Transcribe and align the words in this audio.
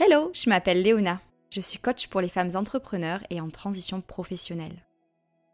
Hello, 0.00 0.30
je 0.32 0.48
m'appelle 0.48 0.82
Léona. 0.82 1.20
Je 1.50 1.60
suis 1.60 1.78
coach 1.78 2.06
pour 2.06 2.22
les 2.22 2.30
femmes 2.30 2.56
entrepreneurs 2.56 3.22
et 3.28 3.42
en 3.42 3.50
transition 3.50 4.00
professionnelle. 4.00 4.86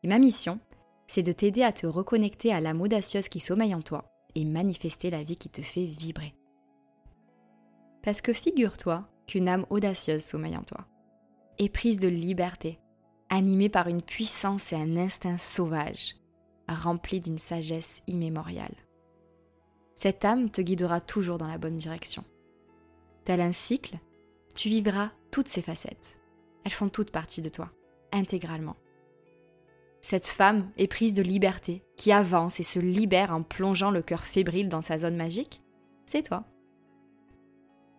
Et 0.04 0.08
ma 0.08 0.21
mission, 0.21 0.61
c'est 1.08 1.25
de 1.25 1.33
t'aider 1.33 1.64
à 1.64 1.72
te 1.72 1.88
reconnecter 1.88 2.53
à 2.53 2.61
l'âme 2.61 2.80
audacieuse 2.80 3.29
qui 3.29 3.40
sommeille 3.40 3.74
en 3.74 3.82
toi 3.82 4.04
et 4.37 4.45
manifester 4.45 5.11
la 5.11 5.24
vie 5.24 5.37
qui 5.37 5.48
te 5.48 5.61
fait 5.61 5.87
vibrer. 5.87 6.37
Parce 8.04 8.21
que 8.21 8.32
figure-toi 8.32 9.09
qu'une 9.27 9.48
âme 9.48 9.66
audacieuse 9.71 10.23
sommeille 10.23 10.57
en 10.57 10.62
toi, 10.62 10.86
éprise 11.59 11.98
de 11.98 12.09
liberté, 12.09 12.79
animée 13.30 13.68
par 13.68 13.89
une 13.89 14.02
puissance 14.02 14.73
et 14.73 14.77
un 14.77 14.96
instinct 14.96 15.36
sauvage, 15.36 16.14
remplie 16.68 17.20
d'une 17.20 17.39
sagesse 17.39 18.02
immémoriale. 18.07 18.77
Cette 19.96 20.25
âme 20.25 20.48
te 20.48 20.61
guidera 20.61 21.00
toujours 21.00 21.39
dans 21.39 21.48
la 21.48 21.59
bonne 21.59 21.77
direction. 21.77 22.23
Tel 23.25 23.41
un 23.41 23.52
cycle, 23.52 23.98
tu 24.59 24.68
vivras 24.68 25.12
toutes 25.30 25.46
ces 25.46 25.62
facettes. 25.62 26.19
Elles 26.64 26.73
font 26.73 26.88
toutes 26.88 27.12
partie 27.12 27.41
de 27.41 27.48
toi, 27.48 27.70
intégralement. 28.10 28.74
Cette 30.02 30.27
femme 30.27 30.69
éprise 30.77 31.12
de 31.12 31.23
liberté, 31.23 31.84
qui 31.96 32.10
avance 32.10 32.59
et 32.59 32.64
se 32.64 32.80
libère 32.80 33.33
en 33.33 33.45
plongeant 33.45 33.92
le 33.92 34.02
cœur 34.02 34.24
fébrile 34.24 34.69
dans 34.69 34.83
sa 34.83 34.98
zone 34.98 35.14
magique, 35.14 35.62
c'est 36.06 36.24
toi. 36.24 36.45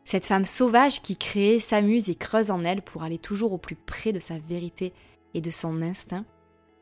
Cette 0.04 0.26
femme 0.26 0.44
sauvage 0.44 1.02
qui 1.02 1.16
crée, 1.16 1.62
s'amuse 1.62 2.10
et 2.10 2.16
creuse 2.16 2.52
en 2.52 2.66
elle 2.66 2.82
pour 2.82 3.04
aller 3.04 3.20
toujours 3.20 3.54
au 3.54 3.58
plus 3.58 3.78
près 3.78 4.12
de 4.12 4.20
sa 4.20 4.38
vérité 4.38 4.92
et 5.34 5.40
de 5.40 5.52
son 5.52 5.82
instinct, 5.82 6.26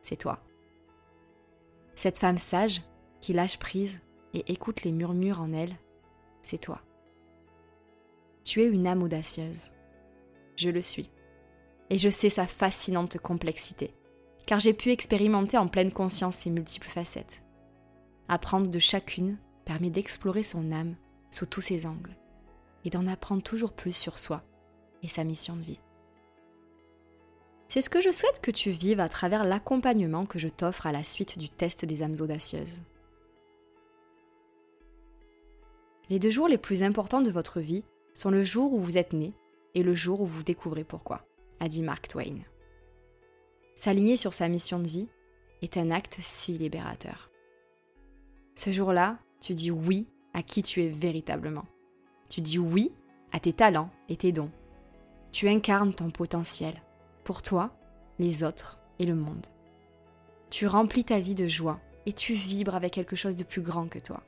c'est 0.01 0.17
toi. 0.17 0.39
Cette 1.93 2.17
femme 2.17 2.37
sage 2.37 2.81
qui 3.21 3.33
lâche 3.33 3.59
prise 3.59 3.99
et 4.33 4.43
écoute 4.51 4.81
les 4.81 4.91
murmures 4.91 5.39
en 5.39 5.53
elle, 5.53 5.75
c'est 6.41 6.61
toi. 6.61 6.81
Tu 8.47 8.61
es 8.61 8.65
une 8.65 8.87
âme 8.87 9.03
audacieuse. 9.03 9.71
Je 10.55 10.69
le 10.69 10.81
suis. 10.81 11.11
Et 11.89 11.97
je 11.97 12.07
sais 12.07 12.29
sa 12.29 12.47
fascinante 12.47 13.17
complexité, 13.17 13.93
car 14.45 14.61
j'ai 14.61 14.73
pu 14.73 14.91
expérimenter 14.91 15.57
en 15.57 15.67
pleine 15.67 15.91
conscience 15.91 16.37
ses 16.37 16.49
multiples 16.49 16.87
facettes. 16.87 17.43
Apprendre 18.29 18.69
de 18.69 18.79
chacune 18.79 19.37
permet 19.65 19.89
d'explorer 19.89 20.43
son 20.43 20.71
âme 20.71 20.95
sous 21.29 21.45
tous 21.45 21.59
ses 21.59 21.85
angles 21.85 22.15
et 22.85 22.89
d'en 22.89 23.05
apprendre 23.07 23.43
toujours 23.43 23.73
plus 23.73 23.93
sur 23.93 24.17
soi 24.17 24.43
et 25.03 25.09
sa 25.09 25.25
mission 25.25 25.57
de 25.57 25.63
vie. 25.63 25.81
C'est 27.67 27.81
ce 27.81 27.89
que 27.89 27.99
je 27.99 28.13
souhaite 28.13 28.39
que 28.39 28.51
tu 28.51 28.69
vives 28.69 29.01
à 29.01 29.09
travers 29.09 29.43
l'accompagnement 29.43 30.25
que 30.25 30.39
je 30.39 30.47
t'offre 30.47 30.87
à 30.87 30.93
la 30.93 31.03
suite 31.03 31.37
du 31.37 31.49
test 31.49 31.83
des 31.83 32.01
âmes 32.01 32.15
audacieuses. 32.21 32.79
Les 36.09 36.17
deux 36.19 36.31
jours 36.31 36.47
les 36.47 36.57
plus 36.57 36.81
importants 36.81 37.21
de 37.21 37.29
votre 37.31 37.59
vie 37.59 37.83
sont 38.17 38.31
le 38.31 38.41
jour 38.41 38.73
où 38.73 38.79
vous 38.79 38.97
êtes 38.97 39.13
né 39.13 39.35
et 39.75 39.83
le 39.83 39.93
jour 39.93 40.21
où 40.21 40.25
vous 40.25 40.41
découvrez 40.41 40.83
pourquoi, 40.83 41.27
a 41.59 41.67
dit 41.69 41.83
Mark 41.83 42.07
Twain. 42.07 42.39
S'aligner 43.75 44.17
sur 44.17 44.33
sa 44.33 44.49
mission 44.49 44.79
de 44.79 44.87
vie 44.87 45.07
est 45.61 45.77
un 45.77 45.91
acte 45.91 46.17
si 46.19 46.57
libérateur. 46.57 47.29
Ce 48.55 48.71
jour-là, 48.71 49.19
tu 49.39 49.53
dis 49.53 49.69
oui 49.69 50.07
à 50.33 50.41
qui 50.41 50.63
tu 50.63 50.83
es 50.83 50.87
véritablement. 50.87 51.65
Tu 52.27 52.41
dis 52.41 52.57
oui 52.57 52.91
à 53.33 53.39
tes 53.39 53.53
talents 53.53 53.91
et 54.09 54.17
tes 54.17 54.31
dons. 54.31 54.51
Tu 55.31 55.47
incarnes 55.47 55.93
ton 55.93 56.09
potentiel 56.09 56.81
pour 57.23 57.43
toi, 57.43 57.71
les 58.17 58.43
autres 58.43 58.79
et 58.97 59.05
le 59.05 59.13
monde. 59.13 59.45
Tu 60.49 60.65
remplis 60.65 61.03
ta 61.03 61.19
vie 61.19 61.35
de 61.35 61.47
joie 61.47 61.79
et 62.07 62.13
tu 62.13 62.33
vibres 62.33 62.73
avec 62.73 62.93
quelque 62.93 63.15
chose 63.15 63.35
de 63.35 63.43
plus 63.43 63.61
grand 63.61 63.87
que 63.87 63.99
toi. 63.99 64.23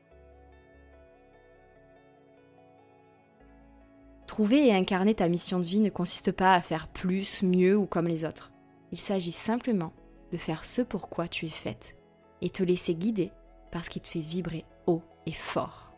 Trouver 4.40 4.68
et 4.68 4.74
incarner 4.74 5.16
ta 5.16 5.28
mission 5.28 5.60
de 5.60 5.66
vie 5.66 5.82
ne 5.82 5.90
consiste 5.90 6.32
pas 6.32 6.54
à 6.54 6.62
faire 6.62 6.88
plus, 6.88 7.44
mieux 7.44 7.76
ou 7.76 7.86
comme 7.86 8.08
les 8.08 8.24
autres. 8.24 8.54
Il 8.94 8.98
s'agit 8.98 9.34
simplement 9.34 9.92
de 10.32 10.38
faire 10.38 10.64
ce 10.64 10.82
pour 10.82 11.10
quoi 11.10 11.28
tu 11.28 11.46
es 11.46 11.50
faite 11.50 11.98
et 12.40 12.50
te 12.50 12.64
laisser 12.64 12.96
guider 12.96 13.34
par 13.70 13.84
ce 13.84 13.90
qui 13.90 14.00
te 14.00 14.08
fait 14.08 14.22
vibrer 14.22 14.64
haut 14.88 15.02
et 15.26 15.34
fort. 15.34 15.92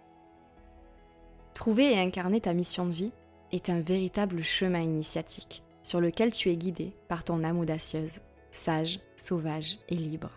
Trouver 1.53 1.91
et 1.91 1.99
incarner 1.99 2.41
ta 2.41 2.55
mission 2.55 2.87
de 2.87 2.91
vie 2.91 3.11
est 3.51 3.69
un 3.69 3.79
véritable 3.79 4.41
chemin 4.41 4.81
initiatique 4.81 5.61
sur 5.83 6.01
lequel 6.01 6.31
tu 6.31 6.49
es 6.49 6.57
guidé 6.57 6.95
par 7.09 7.23
ton 7.23 7.43
âme 7.43 7.59
audacieuse, 7.59 8.21
sage, 8.49 9.01
sauvage 9.17 9.77
et 9.87 9.95
libre. 9.95 10.31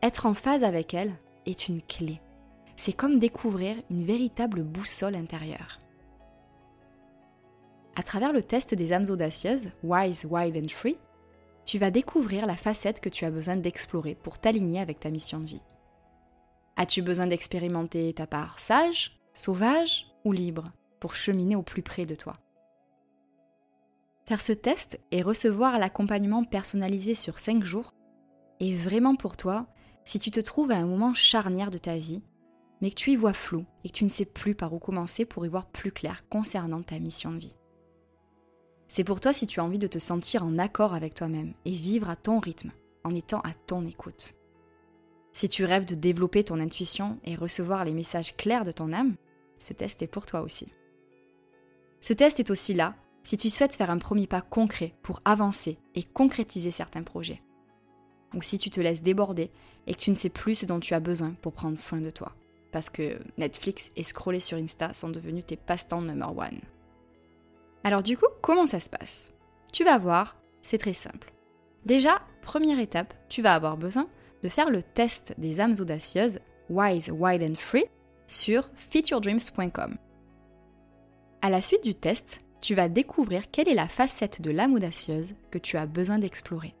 Être 0.00 0.26
en 0.26 0.34
phase 0.34 0.62
avec 0.62 0.94
elle 0.94 1.12
est 1.44 1.66
une 1.66 1.82
clé. 1.82 2.20
C'est 2.76 2.92
comme 2.92 3.18
découvrir 3.18 3.74
une 3.90 4.04
véritable 4.04 4.62
boussole 4.62 5.16
intérieure. 5.16 5.80
À 7.98 8.04
travers 8.04 8.32
le 8.32 8.44
test 8.44 8.74
des 8.74 8.92
âmes 8.92 9.06
audacieuses, 9.10 9.72
Wise, 9.82 10.24
Wild 10.24 10.56
and 10.56 10.68
Free, 10.68 10.96
tu 11.64 11.80
vas 11.80 11.90
découvrir 11.90 12.46
la 12.46 12.54
facette 12.54 13.00
que 13.00 13.08
tu 13.08 13.24
as 13.24 13.30
besoin 13.32 13.56
d'explorer 13.56 14.14
pour 14.14 14.38
t'aligner 14.38 14.78
avec 14.78 15.00
ta 15.00 15.10
mission 15.10 15.40
de 15.40 15.46
vie. 15.46 15.62
As-tu 16.76 17.02
besoin 17.02 17.26
d'expérimenter 17.26 18.12
ta 18.12 18.28
part 18.28 18.60
sage, 18.60 19.18
sauvage 19.32 20.06
ou 20.24 20.30
libre 20.30 20.70
pour 21.00 21.16
cheminer 21.16 21.56
au 21.56 21.62
plus 21.62 21.82
près 21.82 22.06
de 22.06 22.14
toi? 22.14 22.34
Faire 24.26 24.42
ce 24.42 24.52
test 24.52 25.00
et 25.10 25.20
recevoir 25.20 25.80
l'accompagnement 25.80 26.44
personnalisé 26.44 27.16
sur 27.16 27.40
5 27.40 27.64
jours 27.64 27.94
est 28.60 28.76
vraiment 28.76 29.16
pour 29.16 29.36
toi 29.36 29.66
si 30.04 30.20
tu 30.20 30.30
te 30.30 30.38
trouves 30.38 30.70
à 30.70 30.76
un 30.76 30.86
moment 30.86 31.14
charnière 31.14 31.72
de 31.72 31.78
ta 31.78 31.96
vie, 31.96 32.22
mais 32.80 32.90
que 32.90 32.94
tu 32.94 33.10
y 33.10 33.16
vois 33.16 33.32
flou 33.32 33.64
et 33.82 33.88
que 33.88 33.94
tu 33.94 34.04
ne 34.04 34.08
sais 34.08 34.24
plus 34.24 34.54
par 34.54 34.72
où 34.72 34.78
commencer 34.78 35.24
pour 35.24 35.44
y 35.44 35.48
voir 35.48 35.66
plus 35.66 35.90
clair 35.90 36.22
concernant 36.28 36.82
ta 36.82 37.00
mission 37.00 37.32
de 37.32 37.38
vie. 37.38 37.57
C'est 38.88 39.04
pour 39.04 39.20
toi 39.20 39.34
si 39.34 39.46
tu 39.46 39.60
as 39.60 39.64
envie 39.64 39.78
de 39.78 39.86
te 39.86 39.98
sentir 39.98 40.44
en 40.44 40.58
accord 40.58 40.94
avec 40.94 41.14
toi-même 41.14 41.52
et 41.66 41.70
vivre 41.72 42.08
à 42.08 42.16
ton 42.16 42.40
rythme, 42.40 42.72
en 43.04 43.14
étant 43.14 43.40
à 43.40 43.52
ton 43.66 43.84
écoute. 43.84 44.34
Si 45.32 45.48
tu 45.48 45.64
rêves 45.64 45.84
de 45.84 45.94
développer 45.94 46.42
ton 46.42 46.58
intuition 46.58 47.18
et 47.24 47.36
recevoir 47.36 47.84
les 47.84 47.92
messages 47.92 48.34
clairs 48.36 48.64
de 48.64 48.72
ton 48.72 48.92
âme, 48.94 49.14
ce 49.58 49.74
test 49.74 50.02
est 50.02 50.08
pour 50.08 50.24
toi 50.24 50.40
aussi. 50.40 50.72
Ce 52.00 52.14
test 52.14 52.40
est 52.40 52.50
aussi 52.50 52.74
là 52.74 52.94
si 53.22 53.36
tu 53.36 53.50
souhaites 53.50 53.76
faire 53.76 53.90
un 53.90 53.98
premier 53.98 54.26
pas 54.26 54.40
concret 54.40 54.94
pour 55.02 55.20
avancer 55.24 55.78
et 55.94 56.02
concrétiser 56.02 56.70
certains 56.70 57.02
projets. 57.02 57.42
Ou 58.34 58.40
si 58.40 58.56
tu 58.56 58.70
te 58.70 58.80
laisses 58.80 59.02
déborder 59.02 59.50
et 59.86 59.94
que 59.94 60.00
tu 60.00 60.10
ne 60.10 60.16
sais 60.16 60.30
plus 60.30 60.54
ce 60.54 60.66
dont 60.66 60.80
tu 60.80 60.94
as 60.94 61.00
besoin 61.00 61.34
pour 61.42 61.52
prendre 61.52 61.76
soin 61.76 62.00
de 62.00 62.10
toi. 62.10 62.34
Parce 62.72 62.88
que 62.88 63.18
Netflix 63.36 63.90
et 63.96 64.02
scroller 64.02 64.40
sur 64.40 64.56
Insta 64.56 64.94
sont 64.94 65.10
devenus 65.10 65.44
tes 65.46 65.56
passe-temps 65.56 66.02
number 66.02 66.36
one. 66.36 66.60
Alors 67.88 68.02
du 68.02 68.18
coup, 68.18 68.26
comment 68.42 68.66
ça 68.66 68.80
se 68.80 68.90
passe? 68.90 69.32
Tu 69.72 69.82
vas 69.82 69.96
voir, 69.96 70.36
c'est 70.60 70.76
très 70.76 70.92
simple. 70.92 71.32
Déjà, 71.86 72.20
première 72.42 72.80
étape, 72.80 73.14
tu 73.30 73.40
vas 73.40 73.54
avoir 73.54 73.78
besoin 73.78 74.06
de 74.42 74.50
faire 74.50 74.68
le 74.68 74.82
test 74.82 75.32
des 75.38 75.62
âmes 75.62 75.74
audacieuses 75.80 76.40
Wise, 76.68 77.10
Wild 77.10 77.42
and 77.42 77.54
Free 77.54 77.86
sur 78.26 78.68
featuredreams.com. 78.90 79.96
À 81.40 81.48
la 81.48 81.62
suite 81.62 81.82
du 81.82 81.94
test, 81.94 82.42
tu 82.60 82.74
vas 82.74 82.90
découvrir 82.90 83.50
quelle 83.50 83.70
est 83.70 83.74
la 83.74 83.88
facette 83.88 84.42
de 84.42 84.50
l'âme 84.50 84.74
audacieuse 84.74 85.34
que 85.50 85.56
tu 85.56 85.78
as 85.78 85.86
besoin 85.86 86.18
d'explorer. 86.18 86.74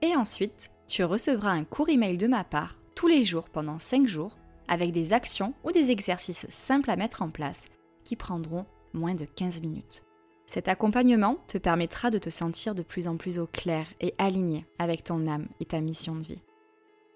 Et 0.00 0.16
ensuite, 0.16 0.70
tu 0.88 1.04
recevras 1.04 1.50
un 1.50 1.64
court 1.64 1.90
email 1.90 2.16
de 2.16 2.26
ma 2.26 2.42
part 2.42 2.78
tous 2.94 3.08
les 3.08 3.26
jours 3.26 3.50
pendant 3.50 3.78
5 3.78 4.08
jours 4.08 4.34
avec 4.68 4.92
des 4.92 5.12
actions 5.12 5.52
ou 5.62 5.72
des 5.72 5.90
exercices 5.90 6.46
simples 6.48 6.90
à 6.90 6.96
mettre 6.96 7.20
en 7.20 7.28
place 7.28 7.66
qui 8.02 8.16
prendront 8.16 8.64
moins 8.94 9.14
de 9.14 9.26
15 9.26 9.60
minutes. 9.60 10.06
Cet 10.46 10.68
accompagnement 10.68 11.38
te 11.48 11.58
permettra 11.58 12.10
de 12.10 12.18
te 12.18 12.30
sentir 12.30 12.74
de 12.74 12.82
plus 12.82 13.08
en 13.08 13.16
plus 13.16 13.38
au 13.38 13.46
clair 13.46 13.86
et 14.00 14.14
aligné 14.18 14.66
avec 14.78 15.04
ton 15.04 15.26
âme 15.26 15.48
et 15.60 15.64
ta 15.64 15.80
mission 15.80 16.14
de 16.14 16.24
vie. 16.24 16.42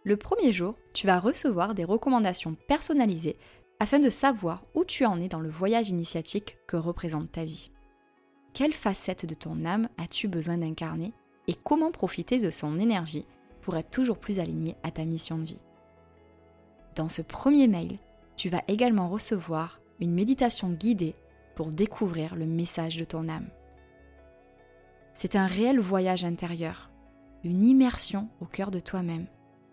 Le 0.04 0.16
premier 0.16 0.52
jour, 0.52 0.74
tu 0.94 1.06
vas 1.06 1.20
recevoir 1.20 1.74
des 1.74 1.84
recommandations 1.84 2.56
personnalisées 2.68 3.36
afin 3.80 3.98
de 3.98 4.10
savoir 4.10 4.64
où 4.74 4.84
tu 4.84 5.04
en 5.04 5.20
es 5.20 5.28
dans 5.28 5.40
le 5.40 5.50
voyage 5.50 5.90
initiatique 5.90 6.58
que 6.66 6.76
représente 6.76 7.30
ta 7.30 7.44
vie 7.44 7.70
quelle 8.58 8.74
facette 8.74 9.24
de 9.24 9.34
ton 9.34 9.64
âme 9.64 9.88
as-tu 9.98 10.26
besoin 10.26 10.58
d'incarner 10.58 11.12
et 11.46 11.54
comment 11.54 11.92
profiter 11.92 12.38
de 12.38 12.50
son 12.50 12.80
énergie 12.80 13.24
pour 13.62 13.76
être 13.76 13.90
toujours 13.90 14.18
plus 14.18 14.40
aligné 14.40 14.74
à 14.82 14.90
ta 14.90 15.04
mission 15.04 15.38
de 15.38 15.44
vie? 15.44 15.60
Dans 16.96 17.08
ce 17.08 17.22
premier 17.22 17.68
mail, 17.68 17.98
tu 18.34 18.48
vas 18.48 18.62
également 18.66 19.08
recevoir 19.08 19.80
une 20.00 20.12
méditation 20.12 20.70
guidée 20.70 21.14
pour 21.58 21.72
découvrir 21.72 22.36
le 22.36 22.46
message 22.46 22.98
de 22.98 23.04
ton 23.04 23.28
âme. 23.28 23.48
C'est 25.12 25.34
un 25.34 25.48
réel 25.48 25.80
voyage 25.80 26.24
intérieur, 26.24 26.88
une 27.42 27.64
immersion 27.64 28.28
au 28.40 28.44
cœur 28.44 28.70
de 28.70 28.78
toi-même 28.78 29.26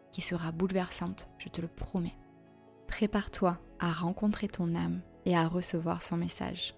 qui 0.10 0.22
sera 0.22 0.52
bouleversante, 0.52 1.30
je 1.38 1.48
te 1.48 1.62
le 1.62 1.68
promets. 1.68 2.18
Prépare-toi 2.88 3.60
à 3.80 3.92
rencontrer 3.92 4.48
ton 4.48 4.74
âme 4.74 5.02
et 5.28 5.38
à 5.38 5.48
recevoir 5.48 6.02
son 6.02 6.18
message. 6.18 6.74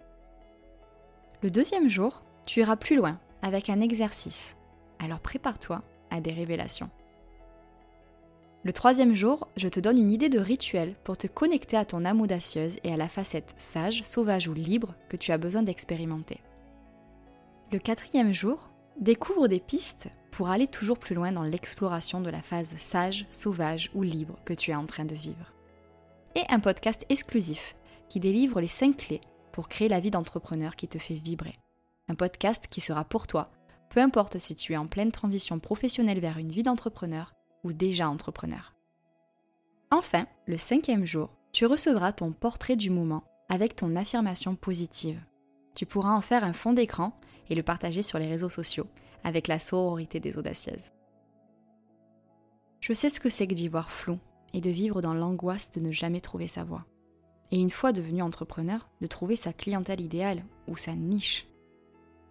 Le 1.41 1.51
deuxième 1.51 1.87
jour, 1.87 2.25
tu 2.45 2.59
iras 2.59 2.75
plus 2.75 2.97
loin 2.97 3.17
avec 3.41 3.69
un 3.69 3.79
exercice. 3.79 4.57
Alors 4.99 5.21
prépare-toi 5.21 5.83
à 6.09 6.19
des 6.19 6.33
révélations. 6.33 6.89
Le 8.67 8.73
troisième 8.73 9.13
jour, 9.13 9.47
je 9.55 9.69
te 9.69 9.79
donne 9.79 9.97
une 9.97 10.11
idée 10.11 10.27
de 10.27 10.39
rituel 10.39 10.95
pour 11.05 11.17
te 11.17 11.25
connecter 11.25 11.77
à 11.77 11.85
ton 11.85 12.03
âme 12.03 12.19
audacieuse 12.19 12.79
et 12.83 12.91
à 12.91 12.97
la 12.97 13.07
facette 13.07 13.55
sage, 13.55 14.03
sauvage 14.03 14.49
ou 14.49 14.53
libre 14.53 14.93
que 15.07 15.15
tu 15.15 15.31
as 15.31 15.37
besoin 15.37 15.63
d'expérimenter. 15.63 16.41
Le 17.71 17.79
quatrième 17.79 18.33
jour, 18.33 18.69
découvre 18.99 19.47
des 19.47 19.61
pistes 19.61 20.09
pour 20.31 20.49
aller 20.49 20.67
toujours 20.67 20.99
plus 20.99 21.15
loin 21.15 21.31
dans 21.31 21.43
l'exploration 21.43 22.19
de 22.19 22.29
la 22.29 22.41
phase 22.41 22.75
sage, 22.75 23.25
sauvage 23.29 23.89
ou 23.95 24.03
libre 24.03 24.37
que 24.43 24.53
tu 24.53 24.71
es 24.71 24.75
en 24.75 24.85
train 24.85 25.05
de 25.05 25.15
vivre. 25.15 25.53
Et 26.35 26.43
un 26.49 26.59
podcast 26.59 27.05
exclusif 27.07 27.77
qui 28.09 28.19
délivre 28.19 28.59
les 28.59 28.67
5 28.67 28.97
clés 28.97 29.21
pour 29.53 29.69
créer 29.69 29.87
la 29.87 30.01
vie 30.01 30.11
d'entrepreneur 30.11 30.75
qui 30.75 30.89
te 30.89 30.97
fait 30.97 31.13
vibrer. 31.13 31.55
Un 32.09 32.15
podcast 32.15 32.67
qui 32.69 32.81
sera 32.81 33.05
pour 33.05 33.27
toi, 33.27 33.49
peu 33.89 34.01
importe 34.01 34.39
si 34.39 34.55
tu 34.55 34.73
es 34.73 34.77
en 34.77 34.87
pleine 34.87 35.13
transition 35.13 35.57
professionnelle 35.57 36.19
vers 36.19 36.37
une 36.37 36.51
vie 36.51 36.63
d'entrepreneur 36.63 37.36
ou 37.63 37.73
déjà 37.73 38.09
entrepreneur. 38.09 38.73
Enfin, 39.91 40.27
le 40.45 40.57
cinquième 40.57 41.05
jour, 41.05 41.29
tu 41.51 41.65
recevras 41.65 42.11
ton 42.11 42.31
portrait 42.31 42.75
du 42.75 42.89
moment 42.89 43.23
avec 43.49 43.75
ton 43.75 43.95
affirmation 43.95 44.55
positive. 44.55 45.21
Tu 45.75 45.85
pourras 45.85 46.11
en 46.11 46.21
faire 46.21 46.43
un 46.43 46.53
fond 46.53 46.73
d'écran 46.73 47.13
et 47.49 47.55
le 47.55 47.63
partager 47.63 48.01
sur 48.01 48.19
les 48.19 48.27
réseaux 48.27 48.49
sociaux 48.49 48.87
avec 49.23 49.47
la 49.47 49.59
sororité 49.59 50.19
des 50.19 50.37
audacieuses. 50.37 50.91
Je 52.79 52.93
sais 52.93 53.09
ce 53.09 53.19
que 53.19 53.29
c'est 53.29 53.47
que 53.47 53.53
d'y 53.53 53.67
voir 53.67 53.91
flou 53.91 54.19
et 54.53 54.61
de 54.61 54.69
vivre 54.69 55.01
dans 55.01 55.13
l'angoisse 55.13 55.71
de 55.71 55.79
ne 55.79 55.91
jamais 55.91 56.21
trouver 56.21 56.47
sa 56.47 56.63
voie. 56.63 56.85
Et 57.51 57.59
une 57.59 57.71
fois 57.71 57.93
devenu 57.93 58.21
entrepreneur, 58.21 58.89
de 59.01 59.07
trouver 59.07 59.35
sa 59.35 59.53
clientèle 59.53 60.01
idéale 60.01 60.43
ou 60.67 60.75
sa 60.75 60.93
niche. 60.93 61.47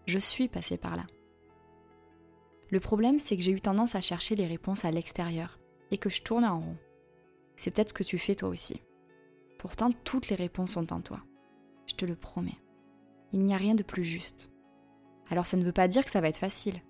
Je 0.06 0.18
suis 0.18 0.48
passée 0.48 0.76
par 0.76 0.96
là. 0.96 1.06
Le 2.70 2.80
problème, 2.80 3.18
c'est 3.18 3.36
que 3.36 3.42
j'ai 3.42 3.52
eu 3.52 3.60
tendance 3.60 3.94
à 3.94 4.00
chercher 4.00 4.34
les 4.34 4.46
réponses 4.46 4.84
à 4.84 4.90
l'extérieur 4.90 5.58
et 5.90 5.98
que 5.98 6.10
je 6.10 6.22
tournais 6.22 6.46
en 6.48 6.60
rond. 6.60 6.76
C'est 7.56 7.70
peut-être 7.70 7.90
ce 7.90 7.94
que 7.94 8.02
tu 8.02 8.18
fais 8.18 8.34
toi 8.34 8.48
aussi. 8.48 8.82
Pourtant, 9.58 9.90
toutes 10.04 10.28
les 10.28 10.36
réponses 10.36 10.72
sont 10.72 10.92
en 10.92 11.00
toi. 11.00 11.20
Je 11.86 11.94
te 11.94 12.04
le 12.04 12.16
promets. 12.16 12.60
Il 13.32 13.42
n'y 13.42 13.54
a 13.54 13.58
rien 13.58 13.74
de 13.74 13.82
plus 13.82 14.04
juste. 14.04 14.50
Alors 15.30 15.46
ça 15.46 15.56
ne 15.56 15.64
veut 15.64 15.72
pas 15.72 15.88
dire 15.88 16.04
que 16.04 16.10
ça 16.10 16.20
va 16.20 16.28
être 16.28 16.36
facile. 16.36 16.80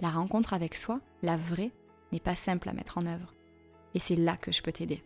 La 0.00 0.10
rencontre 0.10 0.54
avec 0.54 0.74
soi, 0.74 1.00
la 1.22 1.36
vraie, 1.36 1.72
n'est 2.12 2.20
pas 2.20 2.34
simple 2.34 2.68
à 2.68 2.72
mettre 2.72 2.98
en 2.98 3.06
œuvre. 3.06 3.34
Et 3.94 3.98
c'est 3.98 4.16
là 4.16 4.36
que 4.36 4.52
je 4.52 4.62
peux 4.62 4.72
t'aider. 4.72 5.02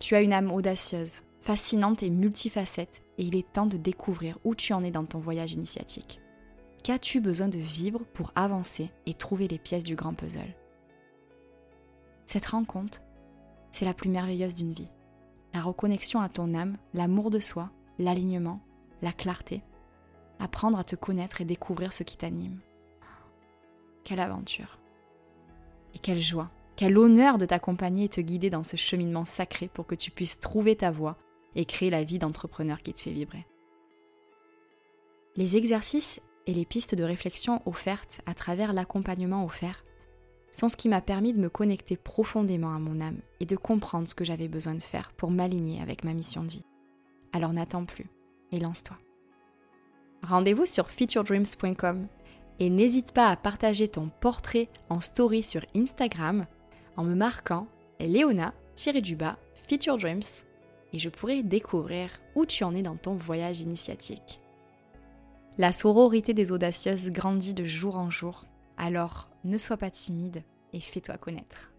Tu 0.00 0.14
as 0.14 0.22
une 0.22 0.32
âme 0.32 0.52
audacieuse, 0.52 1.22
fascinante 1.40 2.02
et 2.02 2.10
multifacette, 2.10 3.02
et 3.18 3.24
il 3.24 3.36
est 3.36 3.50
temps 3.52 3.66
de 3.66 3.76
découvrir 3.76 4.38
où 4.44 4.54
tu 4.54 4.72
en 4.72 4.82
es 4.82 4.90
dans 4.90 5.04
ton 5.04 5.18
voyage 5.18 5.52
initiatique. 5.52 6.20
Qu'as-tu 6.86 7.20
besoin 7.20 7.48
de 7.48 7.58
vivre 7.58 8.04
pour 8.14 8.30
avancer 8.36 8.92
et 9.06 9.14
trouver 9.14 9.48
les 9.48 9.58
pièces 9.58 9.82
du 9.82 9.96
grand 9.96 10.14
puzzle? 10.14 10.54
Cette 12.26 12.46
rencontre, 12.46 13.02
c'est 13.72 13.84
la 13.84 13.92
plus 13.92 14.08
merveilleuse 14.08 14.54
d'une 14.54 14.72
vie. 14.72 14.92
La 15.52 15.62
reconnexion 15.62 16.20
à 16.20 16.28
ton 16.28 16.54
âme, 16.54 16.78
l'amour 16.94 17.32
de 17.32 17.40
soi, 17.40 17.72
l'alignement, 17.98 18.60
la 19.02 19.12
clarté, 19.12 19.64
apprendre 20.38 20.78
à 20.78 20.84
te 20.84 20.94
connaître 20.94 21.40
et 21.40 21.44
découvrir 21.44 21.92
ce 21.92 22.04
qui 22.04 22.16
t'anime. 22.16 22.60
Quelle 24.04 24.20
aventure 24.20 24.78
Et 25.92 25.98
quelle 25.98 26.20
joie 26.20 26.52
Quel 26.76 26.96
honneur 26.96 27.36
de 27.36 27.46
t'accompagner 27.46 28.04
et 28.04 28.08
te 28.08 28.20
guider 28.20 28.48
dans 28.48 28.62
ce 28.62 28.76
cheminement 28.76 29.24
sacré 29.24 29.66
pour 29.66 29.88
que 29.88 29.96
tu 29.96 30.12
puisses 30.12 30.38
trouver 30.38 30.76
ta 30.76 30.92
voie 30.92 31.18
et 31.56 31.64
créer 31.64 31.90
la 31.90 32.04
vie 32.04 32.20
d'entrepreneur 32.20 32.80
qui 32.80 32.94
te 32.94 33.00
fait 33.00 33.10
vibrer. 33.10 33.44
Les 35.34 35.56
exercices 35.56 36.22
et 36.46 36.52
les 36.52 36.64
pistes 36.64 36.94
de 36.94 37.04
réflexion 37.04 37.60
offertes 37.66 38.20
à 38.26 38.34
travers 38.34 38.72
l'accompagnement 38.72 39.44
offert 39.44 39.84
sont 40.52 40.68
ce 40.68 40.76
qui 40.76 40.88
m'a 40.88 41.00
permis 41.00 41.32
de 41.32 41.40
me 41.40 41.50
connecter 41.50 41.96
profondément 41.96 42.74
à 42.74 42.78
mon 42.78 43.00
âme 43.00 43.20
et 43.40 43.46
de 43.46 43.56
comprendre 43.56 44.08
ce 44.08 44.14
que 44.14 44.24
j'avais 44.24 44.48
besoin 44.48 44.74
de 44.74 44.82
faire 44.82 45.12
pour 45.12 45.30
m'aligner 45.30 45.82
avec 45.82 46.04
ma 46.04 46.14
mission 46.14 46.42
de 46.42 46.48
vie. 46.48 46.64
Alors 47.32 47.52
n'attends 47.52 47.84
plus 47.84 48.06
et 48.52 48.58
lance-toi. 48.58 48.96
Rendez-vous 50.22 50.64
sur 50.64 50.90
featuredreams.com 50.90 52.06
et 52.58 52.70
n'hésite 52.70 53.12
pas 53.12 53.28
à 53.28 53.36
partager 53.36 53.88
ton 53.88 54.10
portrait 54.20 54.68
en 54.88 55.00
story 55.00 55.42
sur 55.42 55.64
Instagram 55.74 56.46
en 56.96 57.04
me 57.04 57.14
marquant 57.14 57.66
Léona-du-bas 58.00 59.36
Feature 59.68 59.98
Dreams 59.98 60.22
et 60.92 60.98
je 60.98 61.08
pourrai 61.08 61.42
découvrir 61.42 62.10
où 62.34 62.46
tu 62.46 62.64
en 62.64 62.74
es 62.74 62.82
dans 62.82 62.96
ton 62.96 63.14
voyage 63.14 63.60
initiatique. 63.60 64.40
La 65.58 65.72
sororité 65.72 66.34
des 66.34 66.52
audacieuses 66.52 67.10
grandit 67.10 67.54
de 67.54 67.64
jour 67.64 67.96
en 67.96 68.10
jour, 68.10 68.44
alors 68.76 69.30
ne 69.44 69.56
sois 69.56 69.78
pas 69.78 69.90
timide 69.90 70.42
et 70.74 70.80
fais-toi 70.80 71.16
connaître. 71.16 71.72